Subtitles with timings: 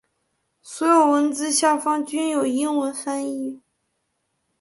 [0.63, 3.61] 所有文字下方均有英文翻译。